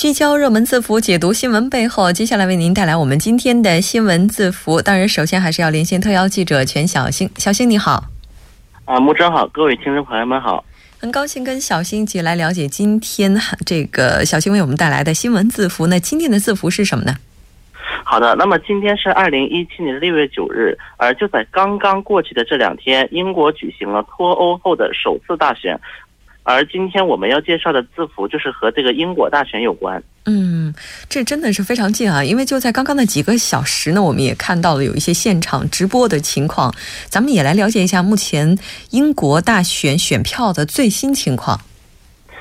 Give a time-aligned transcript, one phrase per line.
[0.00, 2.10] 聚焦热门字符，解读新闻背后。
[2.10, 4.80] 接下来为您带来我们今天的新闻字符。
[4.80, 7.28] 当然，首先还是要连线特邀记者全小星。
[7.36, 8.04] 小星你好，
[8.86, 10.64] 啊，木真好，各位听众朋友们好，
[10.98, 15.86] 很高兴跟小星一起来了解今天这个小星为我们带来的新闻字符。
[15.86, 17.14] 那今天的字符是什么呢？
[18.02, 25.78] 好的，那么今天是二零一七年六月九日，而就在刚刚过去的这两天，英国举行了脱欧后的首次大选。
[26.42, 30.02] 而今天我们要介绍的字符就是和这个英国大选有关。
[30.26, 30.74] 嗯，
[31.08, 32.22] 这真的是非常近啊！
[32.22, 36.74] 因为就在刚刚的几个小时呢，我们也看到了有一些现场直播的情况。
[37.08, 38.58] 咱们也来了解一下目前
[38.90, 41.60] 英国大选选票的最新情况。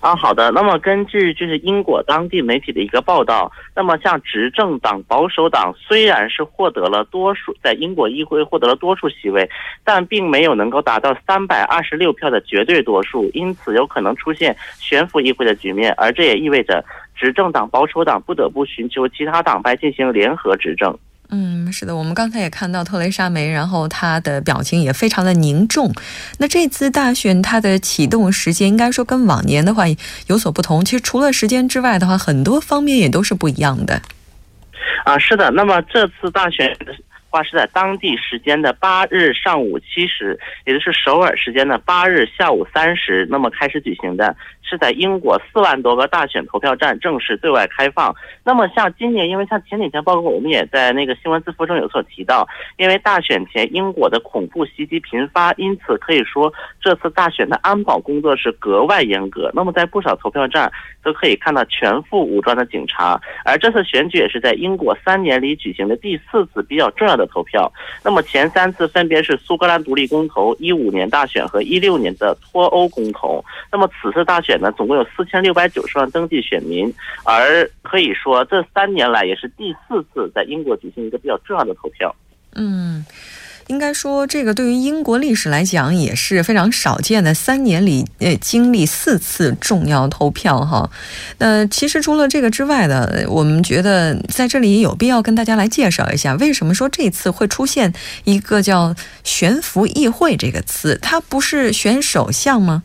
[0.00, 0.50] 啊，好的。
[0.50, 9.48] 那么根据就是英国当地媒体的一个报道，那么像执政党保守党虽然是获得了多数，在英国议会获得了多数席位，
[9.84, 16.82] 但并没有能够达到三百二十六票的绝对多数，因此有可能出现悬浮议会的局面，而这也意味着
[17.14, 20.98] 执政党保守党不得不寻求其他党派进行联合执政。
[21.30, 25.92] 嗯，是的，我们刚才也看到特蕾莎梅，然后她的表情也非常的凝重。
[26.38, 29.84] 那这次大选它的启动时间，应该说跟往年的话
[30.26, 30.84] 有所不同。
[30.84, 34.02] 其实除了时间之外的话，很多方面也都是不一样的。
[35.04, 35.50] 啊，是的。
[35.52, 36.76] 那么这次大选。
[37.30, 48.14] 话是在当地时间的八日上午七时，也就是首尔时间的八日下午三时，那么开始举行的，是在英国四万多个大选投票站正式对外开放。
[48.44, 59.50] 那么像今年，因为像前几天，包括我们也在那个新闻字符中有所提到，因为大选前英国的恐怖袭击频发，因此可以说这次大选的安保工作是格外严格。
[59.54, 60.70] 那么在不少投票站
[61.02, 67.19] 都可以看到全副武装的警察，而这次选举也是在英国三年里举行的第四次比较重要的。
[67.20, 67.70] 的投票，
[68.02, 73.44] 那么前三次分别是苏格兰独立公投、一五年大选和一六年的脱欧公投。
[73.70, 76.92] 那么此次大选呢，总共有四千六百九十万登记选民，
[77.24, 82.14] 而可以说这三年来也是第四次在英国举行一个比较重要的投票。
[82.56, 83.04] 嗯。
[83.70, 90.90] 应该说，这个对于英国历史来讲也是非常少见的，三年里呃经历四次重要投票哈。
[91.38, 97.92] 那其实除了这个之外的，我们觉得在这里有必要跟大家来介绍一下，为什么说这次会出现
[98.24, 100.98] 一个叫“悬浮议会”这个词？
[101.00, 102.82] 它不是选首相吗？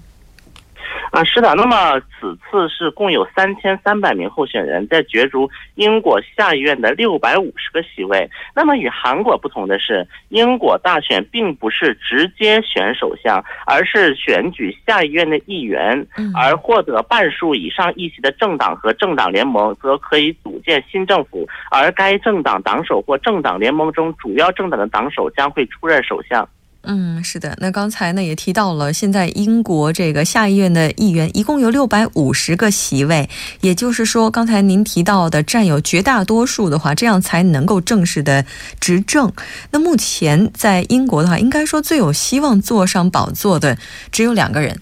[1.16, 1.56] 啊，是的。
[1.56, 8.30] 那么此次是共有三千三百名候选人，在角逐英国下议院的六百五十个席位。
[8.54, 16.06] 那么与韩国不同的是，英国大选并不是直接选首相，而是选举下议院的议员。
[16.36, 21.48] 而获得半数以上议席的政党和政党联盟，则可以组建新政府。
[21.72, 26.46] 而该政党党首或政党联盟中主要政党的党首将会出任首相。
[26.86, 27.56] 嗯，是的。
[27.60, 33.30] 那刚才呢也提到了，现在英国这个下议院的议员一共有六百五十个席位，
[33.62, 38.46] 也就是说，刚才您提到的占有绝大多数的话，这样才能够正式的
[38.80, 39.32] 执政。
[39.72, 43.78] 那目前在英国的话，应该说最有希望坐上宝座的
[44.12, 44.80] 只有两个人。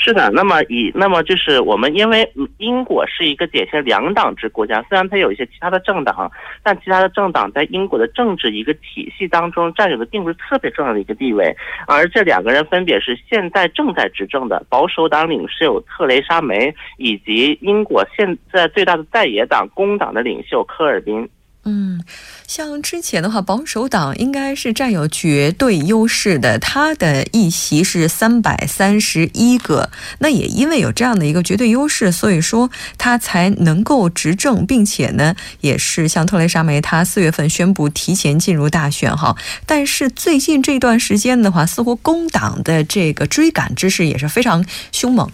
[0.00, 6.30] 是的，那么以那么就是我们因为英国是一个典型两党制国家，虽然它有一些其他的政党，
[6.62, 11.54] 但其他的政党在英国的政治一个体系当中占有的并不是特别重要的一个地位。
[11.88, 21.28] 而这两个人分别是现在正在执政的保守党领袖特蕾莎梅，以及英国现在最大的在野党工党的领袖科尔宾。
[21.70, 22.02] 嗯，
[22.46, 29.90] 像之前的话，保守党应该是占有绝对优势的，他的议席是三百三十一个。
[30.20, 39.36] 那也因为有这样的一个绝对优势，所以说他才能够执政，并且呢，也是像特蕾莎梅，她四月份宣布提前进入大选哈。
[39.66, 45.30] 但是最近这段时间的话，似乎工党的这个追赶之势也是非常凶猛。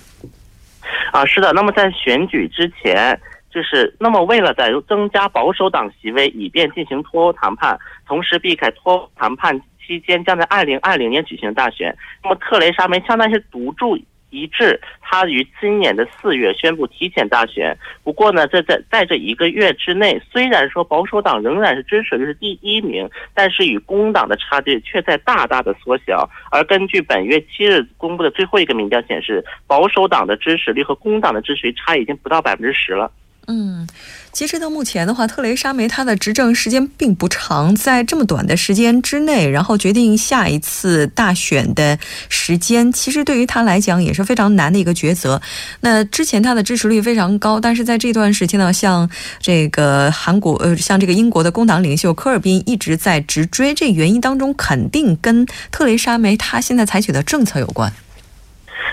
[1.12, 1.52] 啊，是的。
[1.52, 3.16] 那么在选举之前。
[3.54, 9.56] 就是那么，为了在增加保守党席位，以便进行脱欧谈判，同时避开脱欧谈判
[9.86, 11.96] 期间将在二零二零年举行大选。
[12.24, 13.96] 那么，特蕾莎梅相当于是独注
[14.30, 17.78] 一掷，她于今年的四月宣布提前大选。
[18.02, 26.28] 不过呢，在在在这一个月之内，虽然说保守党仍然是支持率是第一名，但是与工党的差距却在大大的缩小。
[26.50, 33.12] 而根据本月七日公布的最后一个民调显示，保守党的支持率和工党的支持率差已经不到百分之十了。
[33.46, 33.86] 嗯，
[34.32, 41.98] 截止到目前的话，特蕾莎梅她的执政时间并不长，在这么短的时间之内，然后决定下一次大选的
[42.28, 45.40] 时间，其实对于她来讲也是非常难的一个抉择。
[45.80, 49.08] 那之前她的支持率非常高，但是在这段时间呢，像
[49.40, 57.92] 这个韩国呃，像这个英国的工党领袖科尔宾一直在直追，这原因当中肯定跟特蕾莎梅她现在采取的政策有关。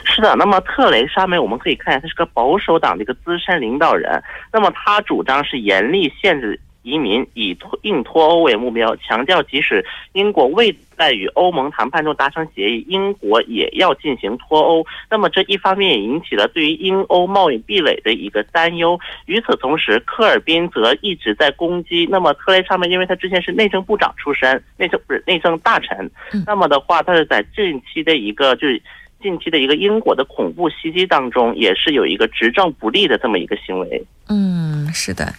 [0.04, 4.22] 是的，那么特蕾莎梅我们可以看一下，她是个保守党的一个资深领导人。
[4.52, 14.86] 那么她主张是严厉限制移民，以脱硬脱欧为目标，强调即使英国未在与欧盟谈判中达成协议，英国也要进行脱欧。
[15.10, 19.00] 那么这一方面也引起了对于英欧贸易壁垒的一个担忧。
[19.28, 22.08] 与此同时，科尔宾则一直在攻击。
[22.10, 26.10] 那么特雷莎梅，因为他之前是内政部长出身，内政不是内政大臣，
[26.46, 28.82] 那么的话，他是在近期的一个就是。
[29.22, 34.04] 近期的一个英国的恐怖袭击当中，也是有一个执政不力的这么一个行为。
[34.28, 35.34] 嗯，是的。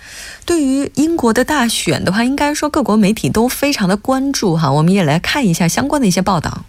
[0.47, 4.73] 对于英国的大选的话，应该说各国媒体都非常的关注哈。
[4.73, 6.65] 我们也来看一下相关的一些报道。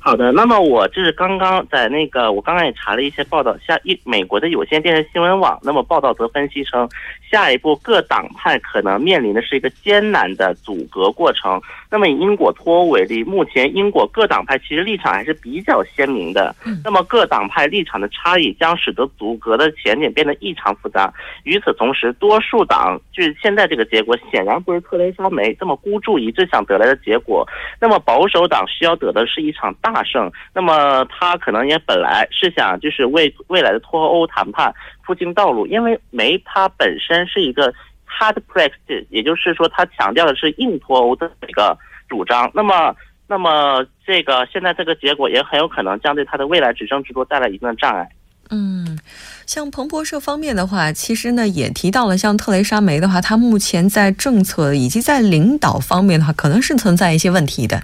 [0.00, 6.88] 好的，那么我就是刚刚在那个，我刚刚也查了一些报道，像一美国的有线电视新闻网，那么报道则分析称，
[7.30, 11.60] 下一步各党派可能面临的是一个艰难的阻隔过程。
[11.90, 16.54] 那么以英国脱欧为例，目前英国各党派其实立场还是比较鲜明的，
[16.84, 21.12] 那么各党派立场的差异将使得阻隔的前景变得异常复杂。
[21.44, 27.46] 与此同时，多数党就是现在这个结果显然不是特蕾莎梅这么孤注一掷想得来的结果。
[27.80, 29.74] 那么保守党需要得的是一场。
[29.80, 34.74] 大胜，那么他可能也本来是想就是为未来的脱欧谈判
[35.08, 37.72] 铺清道路，因为煤它本身是一个
[38.06, 41.74] hard Brexit，也就是说它强调的是硬脱欧的一个
[42.10, 42.50] 主张。
[42.52, 42.94] 那么，
[43.26, 48.06] 那么这个现在这个结果也很有可能将对它的未来执政之路带来一定的障碍。
[48.50, 48.98] 嗯，
[49.46, 57.82] 像彭博社方面的话，其实呢也提到了，像特蕾莎梅的话，她目前在政策以及在领导方面的话，可能是存在一些问题的。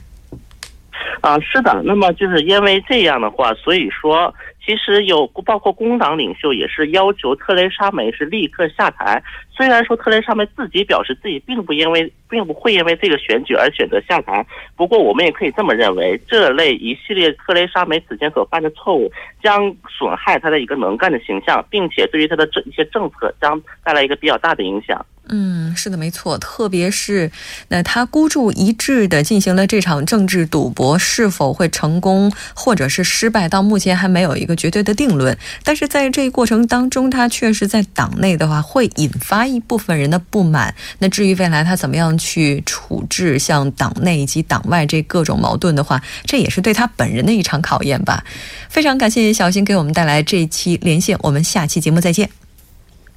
[1.23, 4.35] 啊，是的，那么就是因为这样的话，所以说
[4.65, 9.23] 其实有包括工党领袖也是要求特蕾莎梅是立刻下台。
[9.57, 14.45] 虽然说特蕾莎梅自己表示自己并不因为并不会因为这个选举而选择下台，
[14.77, 19.11] 不过我们也可以这么认为，这类一系列特蕾莎梅此前所犯的错误
[19.43, 25.05] 将损害她的一个能干的形象，并且对于她的这一些政策将带来一个比较大的影响。
[25.31, 26.37] 嗯，是的，没错。
[26.37, 27.31] 特别是
[27.69, 35.39] 那他孤注一掷的进行了这场政治赌博，是否会成功或者是失败，到目前还没有一个绝对的定论。
[35.65, 40.75] 但是在这一过程当中，他确实在党内的话会引发一部分人的不满。
[40.99, 48.25] 那至于未来他怎么样去处置像党内以及党外这各种矛盾的话，这也是对他本人的一场考验吧。
[48.69, 52.29] 非常感谢小新给我们带来这一期连线，我们下期节目再见。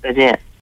[0.01, 0.46] 再见。